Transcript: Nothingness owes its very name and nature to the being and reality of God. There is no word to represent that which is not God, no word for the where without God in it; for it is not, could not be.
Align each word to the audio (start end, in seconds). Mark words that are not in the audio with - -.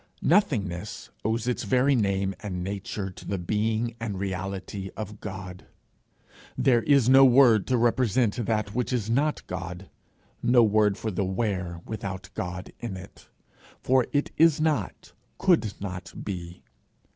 Nothingness 0.23 1.11
owes 1.23 1.47
its 1.47 1.61
very 1.61 1.93
name 1.93 2.33
and 2.39 2.63
nature 2.63 3.11
to 3.11 3.23
the 3.23 3.37
being 3.37 3.95
and 3.99 4.17
reality 4.17 4.89
of 4.97 5.19
God. 5.21 5.67
There 6.57 6.81
is 6.81 7.07
no 7.07 7.23
word 7.23 7.67
to 7.67 7.77
represent 7.77 8.43
that 8.47 8.73
which 8.73 8.91
is 8.91 9.11
not 9.11 9.45
God, 9.45 9.91
no 10.41 10.63
word 10.63 10.97
for 10.97 11.11
the 11.11 11.23
where 11.23 11.81
without 11.85 12.31
God 12.33 12.73
in 12.79 12.97
it; 12.97 13.29
for 13.83 14.07
it 14.11 14.31
is 14.37 14.59
not, 14.59 15.13
could 15.37 15.71
not 15.79 16.11
be. 16.25 16.63